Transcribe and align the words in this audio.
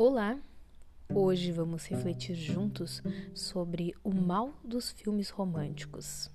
Olá! 0.00 0.38
Hoje 1.12 1.50
vamos 1.50 1.84
refletir 1.86 2.36
juntos 2.36 3.02
sobre 3.34 3.96
o 4.04 4.14
mal 4.14 4.54
dos 4.62 4.92
filmes 4.92 5.28
românticos. 5.28 6.30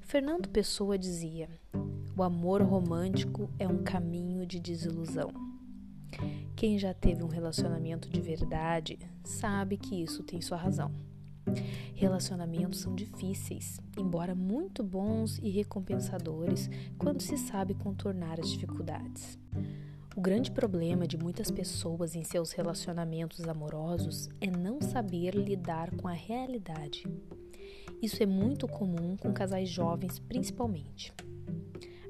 Fernando 0.00 0.48
Pessoa 0.50 0.96
dizia: 0.96 1.48
O 2.16 2.22
amor 2.22 2.62
romântico 2.62 3.50
é 3.58 3.66
um 3.66 3.82
caminho 3.82 4.46
de 4.46 4.60
desilusão. 4.60 5.32
Quem 6.54 6.78
já 6.78 6.94
teve 6.94 7.24
um 7.24 7.28
relacionamento 7.28 8.08
de 8.08 8.20
verdade 8.20 8.96
sabe 9.24 9.76
que 9.76 10.00
isso 10.00 10.22
tem 10.22 10.40
sua 10.40 10.56
razão. 10.56 10.92
Relacionamentos 11.92 12.78
são 12.78 12.94
difíceis, 12.94 13.80
embora 13.98 14.32
muito 14.32 14.84
bons 14.84 15.38
e 15.38 15.50
recompensadores 15.50 16.70
quando 16.96 17.20
se 17.20 17.36
sabe 17.36 17.74
contornar 17.74 18.38
as 18.38 18.48
dificuldades. 18.48 19.36
O 20.16 20.20
grande 20.20 20.52
problema 20.52 21.08
de 21.08 21.18
muitas 21.18 21.50
pessoas 21.50 22.14
em 22.14 22.22
seus 22.22 22.52
relacionamentos 22.52 23.48
amorosos 23.48 24.28
é 24.40 24.46
não 24.46 24.80
saber 24.80 25.34
lidar 25.34 25.90
com 25.96 26.06
a 26.06 26.12
realidade. 26.12 27.04
Isso 28.00 28.22
é 28.22 28.26
muito 28.26 28.68
comum 28.68 29.16
com 29.16 29.32
casais 29.32 29.68
jovens, 29.68 30.20
principalmente. 30.20 31.12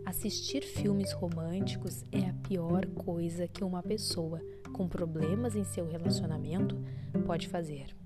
Assistir 0.05 0.63
filmes 0.63 1.13
românticos 1.13 2.05
é 2.13 2.29
a 2.29 2.35
pior 2.47 2.85
coisa 2.89 3.49
que 3.49 3.65
uma 3.65 3.83
pessoa 3.83 4.39
com 4.75 4.87
problemas 4.87 5.57
em 5.57 5.65
seu 5.65 5.89
relacionamento 5.89 6.77
pode 7.25 7.49
fazer. 7.49 7.97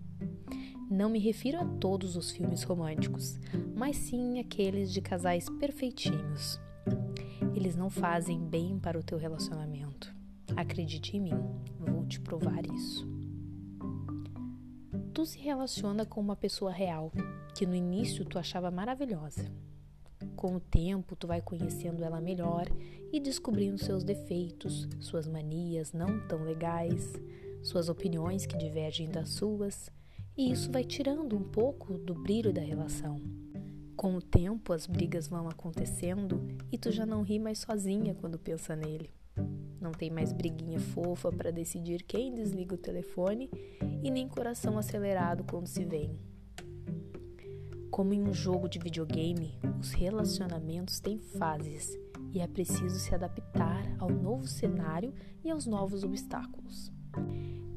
Não 0.88 1.10
me 1.10 1.18
refiro 1.18 1.58
a 1.58 1.64
todos 1.64 2.14
os 2.14 2.30
filmes 2.30 2.62
românticos, 2.62 3.36
mas 3.74 3.96
sim 3.96 4.38
aqueles 4.38 4.92
de 4.92 5.00
casais 5.00 5.50
perfeitinhos. 5.58 6.60
Eles 7.54 7.76
não 7.76 7.90
fazem 7.90 8.40
bem 8.40 8.78
para 8.78 8.98
o 8.98 9.02
teu 9.02 9.18
relacionamento. 9.18 10.14
Acredite 10.56 11.16
em 11.16 11.20
mim, 11.20 11.40
vou 11.78 12.06
te 12.06 12.20
provar 12.20 12.64
isso. 12.66 13.06
Tu 15.12 15.26
se 15.26 15.38
relaciona 15.38 16.06
com 16.06 16.20
uma 16.20 16.36
pessoa 16.36 16.70
real, 16.70 17.12
que 17.54 17.66
no 17.66 17.74
início 17.74 18.24
tu 18.24 18.38
achava 18.38 18.70
maravilhosa. 18.70 19.50
Com 20.36 20.54
o 20.56 20.60
tempo, 20.60 21.16
tu 21.16 21.26
vai 21.26 21.40
conhecendo 21.40 22.04
ela 22.04 22.20
melhor 22.20 22.66
e 23.12 23.18
descobrindo 23.18 23.78
seus 23.78 24.04
defeitos, 24.04 24.88
suas 25.00 25.26
manias 25.26 25.92
não 25.92 26.26
tão 26.28 26.44
legais, 26.44 27.12
suas 27.62 27.88
opiniões 27.88 28.46
que 28.46 28.56
divergem 28.56 29.10
das 29.10 29.30
suas, 29.30 29.90
e 30.36 30.52
isso 30.52 30.70
vai 30.70 30.84
tirando 30.84 31.36
um 31.36 31.42
pouco 31.42 31.98
do 31.98 32.14
brilho 32.14 32.52
da 32.52 32.60
relação. 32.60 33.20
Com 33.98 34.14
o 34.14 34.22
tempo, 34.22 34.72
as 34.72 34.86
brigas 34.86 35.26
vão 35.26 35.48
acontecendo 35.48 36.40
e 36.70 36.78
tu 36.78 36.92
já 36.92 37.04
não 37.04 37.22
ri 37.22 37.36
mais 37.36 37.58
sozinha 37.58 38.14
quando 38.14 38.38
pensa 38.38 38.76
nele. 38.76 39.10
Não 39.80 39.90
tem 39.90 40.08
mais 40.08 40.32
briguinha 40.32 40.78
fofa 40.78 41.32
para 41.32 41.50
decidir 41.50 42.04
quem 42.04 42.32
desliga 42.32 42.76
o 42.76 42.78
telefone 42.78 43.50
e 44.00 44.08
nem 44.08 44.28
coração 44.28 44.78
acelerado 44.78 45.42
quando 45.42 45.66
se 45.66 45.84
vem. 45.84 46.16
Como 47.90 48.14
em 48.14 48.22
um 48.22 48.32
jogo 48.32 48.68
de 48.68 48.78
videogame, 48.78 49.58
os 49.80 49.90
relacionamentos 49.90 51.00
têm 51.00 51.18
fases 51.18 51.98
e 52.32 52.38
é 52.38 52.46
preciso 52.46 53.00
se 53.00 53.12
adaptar 53.12 53.84
ao 53.98 54.10
novo 54.10 54.46
cenário 54.46 55.12
e 55.42 55.50
aos 55.50 55.66
novos 55.66 56.04
obstáculos. 56.04 56.92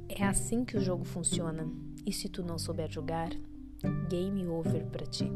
É 0.07 0.23
assim 0.23 0.63
que 0.63 0.77
o 0.77 0.81
jogo 0.81 1.03
funciona 1.03 1.67
e 2.05 2.13
se 2.13 2.29
tu 2.29 2.43
não 2.43 2.59
souber 2.59 2.91
jogar, 2.91 3.31
game 4.07 4.45
over 4.45 4.85
para 4.85 5.07
ti. 5.07 5.27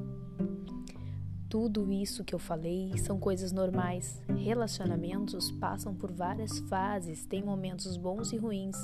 Tudo 1.55 1.89
isso 1.89 2.25
que 2.25 2.35
eu 2.35 2.37
falei 2.37 2.97
são 2.97 3.17
coisas 3.17 3.53
normais. 3.53 4.21
Relacionamentos 4.27 5.51
passam 5.51 5.95
por 5.95 6.11
várias 6.11 6.59
fases, 6.59 7.25
têm 7.25 7.41
momentos 7.41 7.95
bons 7.95 8.33
e 8.33 8.37
ruins. 8.37 8.75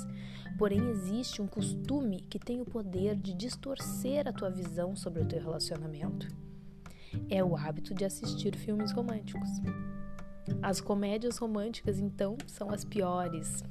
Porém, 0.56 0.80
existe 0.88 1.42
um 1.42 1.46
costume 1.46 2.22
que 2.22 2.38
tem 2.38 2.62
o 2.62 2.64
poder 2.64 3.14
de 3.14 3.34
distorcer 3.34 4.26
a 4.26 4.32
tua 4.32 4.48
visão 4.48 4.96
sobre 4.96 5.20
o 5.20 5.26
teu 5.26 5.38
relacionamento. 5.38 6.26
É 7.28 7.44
o 7.44 7.54
hábito 7.54 7.92
de 7.92 8.06
assistir 8.06 8.56
filmes 8.56 8.90
românticos. 8.90 9.50
As 10.62 10.80
comédias 10.80 11.36
românticas, 11.36 11.98
então, 11.98 12.38
são 12.46 12.70
as 12.70 12.86
piores. 12.86 13.62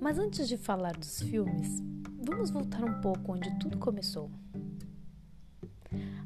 Mas 0.00 0.16
antes 0.16 0.46
de 0.46 0.56
falar 0.56 0.96
dos 0.96 1.20
filmes, 1.22 1.82
Vamos 2.22 2.50
voltar 2.50 2.84
um 2.84 3.00
pouco 3.00 3.32
onde 3.32 3.50
tudo 3.58 3.78
começou. 3.78 4.30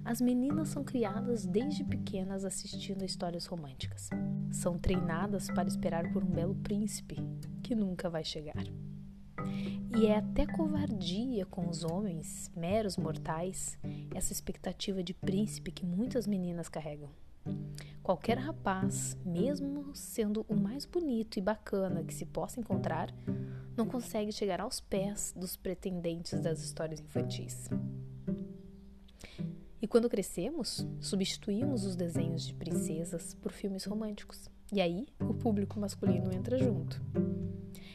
As 0.04 0.20
meninas 0.20 0.68
são 0.68 0.84
criadas 0.84 1.46
desde 1.46 1.82
pequenas 1.82 2.44
assistindo 2.44 3.02
a 3.02 3.06
histórias 3.06 3.46
românticas. 3.46 4.10
São 4.52 4.78
treinadas 4.78 5.48
para 5.48 5.66
esperar 5.66 6.12
por 6.12 6.22
um 6.22 6.30
belo 6.30 6.54
príncipe 6.56 7.16
que 7.62 7.74
nunca 7.74 8.10
vai 8.10 8.22
chegar. 8.22 8.64
E 9.96 10.06
é 10.06 10.18
até 10.18 10.46
covardia 10.46 11.46
com 11.46 11.68
os 11.68 11.84
homens, 11.84 12.50
meros 12.54 12.98
mortais, 12.98 13.78
essa 14.14 14.32
expectativa 14.32 15.02
de 15.02 15.14
príncipe 15.14 15.72
que 15.72 15.86
muitas 15.86 16.26
meninas 16.26 16.68
carregam. 16.68 17.08
Qualquer 18.02 18.36
rapaz, 18.36 19.16
mesmo 19.24 19.94
sendo 19.94 20.44
o 20.48 20.54
mais 20.54 20.84
bonito 20.84 21.38
e 21.38 21.42
bacana 21.42 22.04
que 22.04 22.12
se 22.12 22.26
possa 22.26 22.60
encontrar, 22.60 23.14
não 23.74 23.86
consegue 23.86 24.32
chegar 24.32 24.60
aos 24.60 24.80
pés 24.80 25.32
dos 25.34 25.56
pretendentes 25.56 26.38
das 26.40 26.62
histórias 26.62 27.00
infantis. 27.00 27.70
E 29.84 29.86
quando 29.86 30.08
crescemos, 30.08 30.86
substituímos 30.98 31.84
os 31.84 31.94
desenhos 31.94 32.46
de 32.46 32.54
princesas 32.54 33.34
por 33.34 33.52
filmes 33.52 33.84
românticos. 33.84 34.48
E 34.72 34.80
aí 34.80 35.06
o 35.20 35.34
público 35.34 35.78
masculino 35.78 36.32
entra 36.32 36.56
junto. 36.56 37.04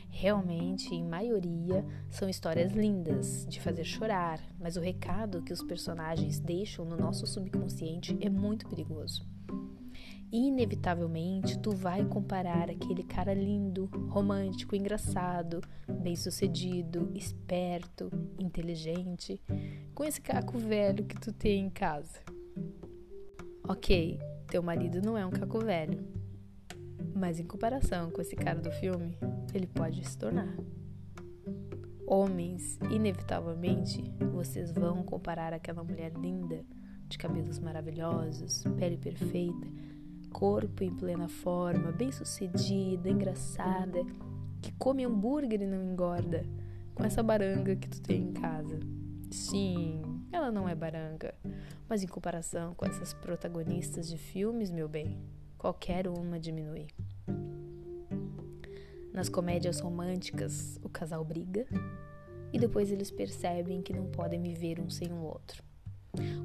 Realmente, 0.08 0.94
em 0.94 1.04
maioria, 1.04 1.84
são 2.08 2.30
histórias 2.30 2.74
lindas, 2.74 3.44
de 3.50 3.60
fazer 3.60 3.86
chorar, 3.86 4.40
mas 4.60 4.78
o 4.78 4.80
recado 4.80 5.42
que 5.42 5.52
os 5.52 5.64
personagens 5.64 6.40
deixam 6.40 6.86
no 6.86 6.96
nosso 6.96 7.26
subconsciente 7.26 8.16
é 8.22 8.30
muito 8.30 8.70
perigoso 8.70 9.39
inevitavelmente 10.32 11.60
tu 11.60 11.72
vai 11.72 12.06
comparar 12.06 12.70
aquele 12.70 13.04
cara 13.04 13.34
lindo, 13.34 13.86
romântico, 14.10 14.76
engraçado, 14.76 15.62
bem-sucedido, 16.02 17.12
esperto, 17.16 18.10
inteligente 18.40 19.42
com 19.94 20.04
esse 20.04 20.22
caco 20.22 20.58
velho 20.58 21.06
que 21.06 21.20
tu 21.20 21.34
tem 21.34 21.66
em 21.66 21.70
casa. 21.70 22.20
Ok, 23.68 24.20
teu 24.48 24.64
marido 24.64 25.02
não 25.02 25.18
é 25.18 25.26
um 25.26 25.32
caco 25.32 25.60
velho, 25.60 26.08
mas 27.16 27.40
em 27.40 27.46
comparação 27.46 28.10
com 28.12 28.22
esse 28.22 28.36
cara 28.36 28.60
do 28.60 28.72
filme, 28.72 29.18
ele 29.54 29.68
pode 29.68 30.08
se 30.08 30.18
tornar. 30.18 30.56
Homens, 32.08 32.80
inevitavelmente, 32.90 34.04
vocês 34.32 34.72
vão 34.72 35.04
comparar 35.04 35.54
aquela 35.54 35.84
mulher 35.84 36.12
linda, 36.14 36.66
de 37.10 37.18
cabelos 37.18 37.60
maravilhosos, 37.60 38.64
pele 38.78 38.96
perfeita, 38.96 39.68
corpo 40.32 40.84
em 40.84 40.94
plena 40.94 41.28
forma, 41.28 41.92
bem-sucedida, 41.92 43.10
engraçada, 43.10 44.06
que 44.62 44.72
come 44.74 45.04
hambúrguer 45.04 45.64
e 45.64 45.66
não 45.66 45.84
engorda, 45.84 46.46
com 46.94 47.04
essa 47.04 47.24
baranga 47.24 47.76
que 47.76 47.90
tu 47.90 48.00
tem 48.02 48.30
em 48.30 48.34
casa. 48.34 48.80
Sim, 49.32 50.02
ela 50.32 50.52
não 50.52 50.70
é 50.70 50.76
baranga, 50.76 51.34
mas 51.88 52.04
em 52.04 52.08
comparação 52.08 52.76
com 52.76 52.86
essas 52.86 53.14
protagonistas 53.14 54.08
de 54.08 54.18
filmes, 54.18 54.70
meu 54.70 54.88
bem, 54.88 55.18
qualquer 55.58 56.08
uma 56.08 56.40
diminui. 56.40 56.88
Nas 59.12 59.30
comédias 59.30 59.80
românticas, 59.80 60.80
o 60.84 60.90
casal 60.90 61.26
briga 61.26 61.66
e 62.54 62.60
depois 62.60 62.92
eles 62.92 63.10
percebem 63.10 63.82
que 63.82 63.94
não 63.94 64.06
podem 64.06 64.42
viver 64.42 64.80
um 64.80 64.90
sem 64.90 65.12
o 65.12 65.24
outro. 65.24 65.69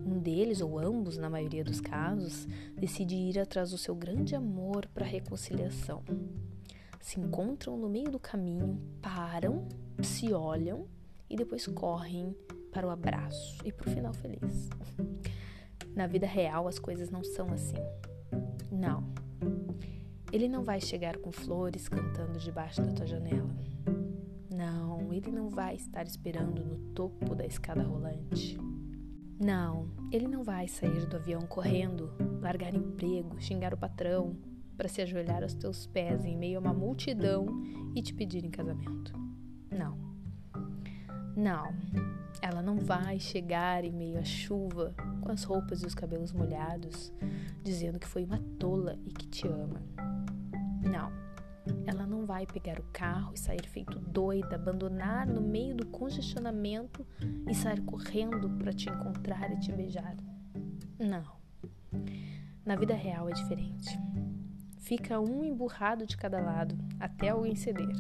Um 0.07 0.19
deles, 0.19 0.61
ou 0.61 0.79
ambos, 0.79 1.17
na 1.17 1.31
maioria 1.31 1.65
dos 1.65 1.81
casos, 1.81 2.47
decide 2.77 3.15
ir 3.15 3.39
atrás 3.39 3.71
do 3.71 3.79
seu 3.79 3.95
grande 3.95 4.35
amor 4.35 4.87
para 4.89 5.05
a 5.05 5.09
reconciliação. 5.09 6.03
Se 7.01 7.21
encontram 7.21 7.77
no 7.77 7.89
meio 7.89 8.11
do 8.11 8.19
caminho, 8.19 8.81
param, 9.01 9.67
se 10.03 10.33
olham 10.33 10.87
e 11.29 11.37
depois 11.37 11.67
correm 11.67 12.35
para 12.73 12.87
o 12.87 12.91
abraço 12.91 13.59
e 13.65 13.73
para 13.73 13.89
o 13.89 13.93
final 13.93 14.13
feliz. 14.13 14.69
Na 15.95 16.07
vida 16.07 16.27
real, 16.27 16.67
as 16.67 16.79
coisas 16.79 17.11
não 17.11 17.23
são 17.23 17.53
assim. 17.53 17.77
Não. 18.71 19.05
Ele 20.33 20.49
não 20.49 20.65
vai 20.65 20.81
chegar 20.81 21.19
com 21.19 21.31
flores 21.31 21.89
cantando 21.89 22.39
debaixo 22.39 22.83
da 22.83 22.93
tua 22.93 23.07
janela. 23.07 23.55
Não, 24.51 25.13
ele 25.13 25.31
não 25.31 25.49
vai 25.49 25.77
estar 25.77 26.05
esperando 26.07 26.65
no 26.65 26.77
topo 26.93 27.35
da 27.35 27.47
escada 27.47 27.83
rolante. 27.83 28.59
Não, 29.39 29.89
ele 30.13 30.29
não 30.29 30.45
vai 30.45 30.69
sair 30.69 31.07
do 31.07 31.17
avião 31.17 31.43
correndo, 31.43 32.11
largar 32.41 32.75
emprego, 32.75 33.41
xingar 33.41 33.75
o 33.75 33.77
patrão, 33.77 34.37
para 34.77 34.89
se 34.89 35.03
ajoelhar 35.03 35.43
aos 35.43 35.55
teus 35.55 35.87
pés 35.87 36.25
em 36.25 36.37
meio 36.37 36.59
a 36.59 36.61
uma 36.61 36.75
multidão 36.75 37.47
e 37.95 38.03
te 38.03 38.13
pedir 38.13 38.45
em 38.45 38.51
casamento. 38.51 39.13
Não. 39.71 39.99
Não. 41.37 41.75
Ela 42.41 42.63
não 42.63 42.79
vai 42.79 43.19
chegar 43.19 43.85
em 43.85 43.93
meio 43.93 44.19
à 44.19 44.25
chuva, 44.25 44.95
com 45.21 45.31
as 45.31 45.45
roupas 45.45 45.83
e 45.83 45.87
os 45.87 45.95
cabelos 45.95 46.33
molhados, 46.33 47.13
dizendo 47.63 47.99
que 47.99 48.07
foi 48.07 48.25
uma 48.25 48.39
tola 48.59 48.99
e 49.05 49.11
que 49.13 49.27
te 49.27 49.49
ama. 49.49 49.83
Não. 50.83 51.11
Ela 51.87 52.07
não 52.07 52.27
vai 52.27 52.47
pegar 52.47 52.79
o 52.79 52.85
carro 52.93 53.33
e 53.35 53.39
sair 53.39 53.67
feito 53.69 53.99
doida, 53.99 54.57
abandonar 54.57 55.27
no 55.27 55.41
meio 55.41 55.75
do 55.75 55.87
congestionamento 55.87 57.07
e 57.49 57.55
sair 57.55 57.81
correndo 57.83 58.51
para 58.51 58.73
te 58.73 58.89
encontrar 58.89 59.53
e 59.53 59.61
te 59.61 59.73
beijar. 59.73 60.17
Não. 60.99 61.37
Na 62.65 62.77
vida 62.77 62.95
real 62.95 63.29
é 63.29 63.33
diferente. 63.33 63.99
Fica 64.79 65.19
um 65.21 65.45
emburrado 65.45 66.07
de 66.07 66.17
cada 66.17 66.41
lado 66.41 66.77
até 67.01 67.31
alguém 67.31 67.55
ceder. 67.55 67.95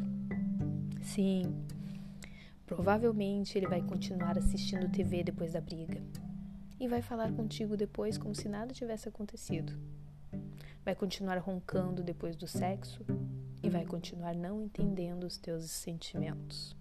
Sim, 1.00 1.54
provavelmente 2.66 3.56
ele 3.56 3.66
vai 3.66 3.82
continuar 3.82 4.38
assistindo 4.38 4.90
TV 4.90 5.22
depois 5.22 5.52
da 5.52 5.60
briga 5.60 6.02
e 6.78 6.88
vai 6.88 7.00
falar 7.00 7.32
contigo 7.32 7.76
depois 7.76 8.18
como 8.18 8.34
se 8.34 8.48
nada 8.48 8.74
tivesse 8.74 9.08
acontecido. 9.08 9.72
Vai 10.84 10.94
continuar 10.94 11.38
roncando 11.38 12.02
depois 12.02 12.36
do 12.36 12.46
sexo 12.46 13.04
e 13.64 13.70
vai 13.70 13.86
continuar 13.86 14.34
não 14.34 14.60
entendendo 14.60 15.24
os 15.24 15.38
teus 15.38 15.70
sentimentos. 15.70 16.76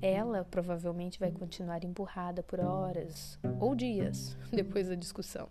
Ela 0.00 0.44
provavelmente 0.44 1.18
vai 1.18 1.32
continuar 1.32 1.82
emburrada 1.82 2.40
por 2.40 2.60
horas 2.60 3.36
ou 3.58 3.74
dias 3.74 4.36
depois 4.52 4.88
da 4.88 4.94
discussão. 4.94 5.48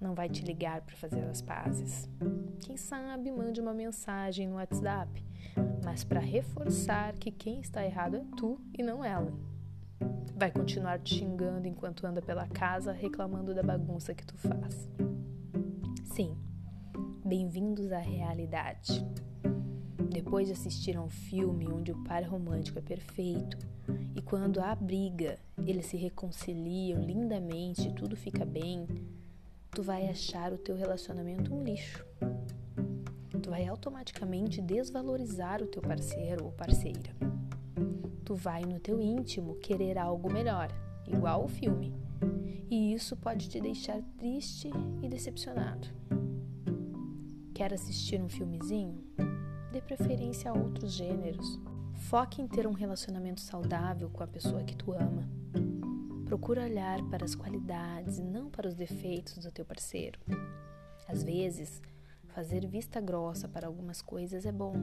Não 0.00 0.14
vai 0.14 0.30
te 0.30 0.42
ligar 0.42 0.80
para 0.80 0.96
fazer 0.96 1.22
as 1.24 1.42
pazes. 1.42 2.08
Quem 2.60 2.78
sabe 2.78 3.30
mande 3.30 3.60
uma 3.60 3.74
mensagem 3.74 4.48
no 4.48 4.54
WhatsApp, 4.54 5.22
mas 5.84 6.02
para 6.02 6.20
reforçar 6.20 7.12
que 7.12 7.30
quem 7.30 7.60
está 7.60 7.84
errado 7.84 8.16
é 8.16 8.24
tu 8.38 8.58
e 8.72 8.82
não 8.82 9.04
ela. 9.04 9.32
Vai 10.34 10.50
continuar 10.50 10.98
te 11.00 11.16
xingando 11.16 11.68
enquanto 11.68 12.06
anda 12.06 12.22
pela 12.22 12.48
casa 12.48 12.92
reclamando 12.92 13.54
da 13.54 13.62
bagunça 13.62 14.14
que 14.14 14.24
tu 14.24 14.36
faz. 14.38 14.88
Sim, 16.04 16.38
bem-vindos 17.28 17.92
à 17.92 17.98
realidade. 17.98 19.04
Depois 20.10 20.46
de 20.46 20.54
assistir 20.54 20.96
a 20.96 21.02
um 21.02 21.08
filme 21.08 21.68
onde 21.68 21.92
o 21.92 22.02
par 22.04 22.24
romântico 22.24 22.78
é 22.78 22.82
perfeito 22.82 23.58
e 24.16 24.22
quando 24.22 24.60
há 24.60 24.74
briga, 24.74 25.38
eles 25.66 25.86
se 25.86 25.96
reconciliam 25.96 27.00
lindamente 27.00 27.88
e 27.88 27.92
tudo 27.92 28.16
fica 28.16 28.44
bem, 28.44 28.86
tu 29.70 29.82
vai 29.82 30.08
achar 30.08 30.52
o 30.52 30.58
teu 30.58 30.74
relacionamento 30.74 31.54
um 31.54 31.62
lixo. 31.62 32.04
Tu 33.42 33.50
vai 33.50 33.66
automaticamente 33.66 34.60
desvalorizar 34.60 35.62
o 35.62 35.66
teu 35.66 35.82
parceiro 35.82 36.46
ou 36.46 36.52
parceira 36.52 37.14
tu 38.28 38.34
vai 38.34 38.62
no 38.62 38.78
teu 38.78 39.00
íntimo 39.00 39.54
querer 39.54 39.96
algo 39.96 40.30
melhor, 40.30 40.68
igual 41.06 41.44
o 41.44 41.48
filme. 41.48 41.94
E 42.70 42.92
isso 42.92 43.16
pode 43.16 43.48
te 43.48 43.58
deixar 43.58 44.02
triste 44.18 44.68
e 45.02 45.08
decepcionado. 45.08 45.88
Quer 47.58 47.74
assistir 47.74 48.22
um 48.22 48.28
filmezinho? 48.28 49.04
Dê 49.72 49.80
preferência 49.80 50.48
a 50.48 50.54
outros 50.54 50.92
gêneros. 50.92 51.58
Foque 52.08 52.40
em 52.40 52.46
ter 52.46 52.68
um 52.68 52.72
relacionamento 52.72 53.40
saudável 53.40 54.08
com 54.10 54.22
a 54.22 54.28
pessoa 54.28 54.62
que 54.62 54.76
tu 54.76 54.92
ama. 54.92 55.28
Procura 56.24 56.62
olhar 56.62 57.02
para 57.10 57.24
as 57.24 57.34
qualidades 57.34 58.18
e 58.18 58.22
não 58.22 58.48
para 58.48 58.68
os 58.68 58.76
defeitos 58.76 59.38
do 59.38 59.50
teu 59.50 59.64
parceiro. 59.64 60.20
Às 61.08 61.24
vezes, 61.24 61.82
fazer 62.28 62.64
vista 62.64 63.00
grossa 63.00 63.48
para 63.48 63.66
algumas 63.66 64.00
coisas 64.00 64.46
é 64.46 64.52
bom, 64.52 64.74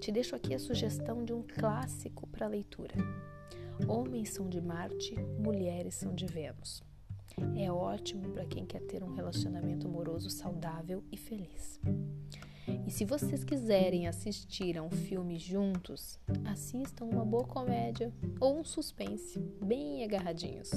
te 0.00 0.10
deixo 0.10 0.34
aqui 0.34 0.54
a 0.54 0.58
sugestão 0.58 1.22
de 1.22 1.34
um 1.34 1.42
clássico 1.42 2.26
para 2.28 2.46
leitura. 2.46 2.94
Homens 3.86 4.30
são 4.30 4.48
de 4.48 4.58
Marte, 4.58 5.14
mulheres 5.38 5.96
são 5.96 6.14
de 6.14 6.24
Vênus. 6.24 6.82
É 7.56 7.70
ótimo 7.70 8.30
para 8.30 8.46
quem 8.46 8.64
quer 8.64 8.80
ter 8.80 9.02
um 9.02 9.12
relacionamento 9.12 9.86
amoroso 9.86 10.30
saudável 10.30 11.02
e 11.10 11.16
feliz. 11.16 11.80
E 12.86 12.90
se 12.90 13.04
vocês 13.04 13.44
quiserem 13.44 14.08
assistir 14.08 14.78
a 14.78 14.82
um 14.82 14.90
filme 14.90 15.38
juntos, 15.38 16.18
assistam 16.44 17.04
uma 17.04 17.24
boa 17.24 17.44
comédia 17.44 18.12
ou 18.40 18.58
um 18.58 18.64
suspense, 18.64 19.38
bem 19.62 20.04
agarradinhos. 20.04 20.70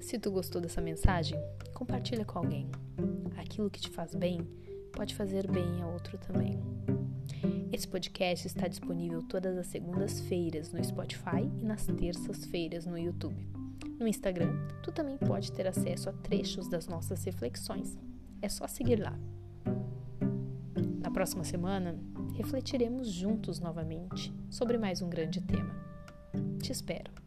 Se 0.00 0.18
tu 0.18 0.30
gostou 0.30 0.60
dessa 0.60 0.80
mensagem, 0.80 1.38
compartilha 1.72 2.24
com 2.24 2.38
alguém. 2.38 2.68
Aquilo 3.36 3.70
que 3.70 3.80
te 3.80 3.90
faz 3.90 4.14
bem 4.14 4.40
pode 4.92 5.14
fazer 5.14 5.50
bem 5.50 5.82
a 5.82 5.86
outro 5.86 6.18
também. 6.18 6.62
Esse 7.74 7.88
podcast 7.88 8.46
está 8.46 8.68
disponível 8.68 9.20
todas 9.20 9.58
as 9.58 9.66
segundas-feiras 9.66 10.72
no 10.72 10.84
Spotify 10.84 11.42
e 11.60 11.64
nas 11.64 11.84
terças-feiras 11.84 12.86
no 12.86 12.96
YouTube. 12.96 13.48
No 13.98 14.06
Instagram, 14.06 14.52
tu 14.80 14.92
também 14.92 15.18
pode 15.18 15.50
ter 15.50 15.66
acesso 15.66 16.08
a 16.08 16.12
trechos 16.12 16.68
das 16.68 16.86
nossas 16.86 17.24
reflexões. 17.24 17.98
É 18.40 18.48
só 18.48 18.68
seguir 18.68 19.00
lá. 19.00 19.18
Na 21.00 21.10
próxima 21.10 21.42
semana, 21.42 21.98
refletiremos 22.36 23.08
juntos 23.08 23.58
novamente 23.58 24.32
sobre 24.48 24.78
mais 24.78 25.02
um 25.02 25.10
grande 25.10 25.40
tema. 25.40 25.74
Te 26.62 26.70
espero. 26.70 27.23